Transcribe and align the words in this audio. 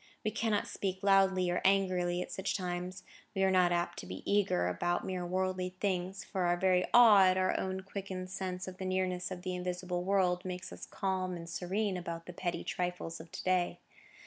We 0.25 0.31
cannot 0.31 0.65
speak 0.65 1.03
loudly 1.03 1.51
or 1.51 1.61
angrily 1.63 2.23
at 2.23 2.31
such 2.31 2.57
times; 2.57 3.03
we 3.35 3.43
are 3.43 3.51
not 3.51 3.71
apt 3.71 3.99
to 3.99 4.07
be 4.07 4.23
eager 4.25 4.67
about 4.67 5.05
mere 5.05 5.23
worldly 5.27 5.75
things, 5.79 6.23
for 6.23 6.45
our 6.45 6.57
very 6.57 6.83
awe 6.91 7.25
at 7.25 7.37
our 7.37 7.55
quickened 7.85 8.31
sense 8.31 8.67
of 8.67 8.77
the 8.77 8.85
nearness 8.85 9.29
of 9.29 9.43
the 9.43 9.53
invisible 9.53 10.03
world, 10.03 10.43
makes 10.43 10.73
us 10.73 10.87
calm 10.87 11.35
and 11.37 11.47
serene 11.47 11.97
about 11.97 12.25
the 12.25 12.33
petty 12.33 12.63
trifles 12.63 13.19
of 13.19 13.29
to 13.31 13.43
day. 13.43 13.77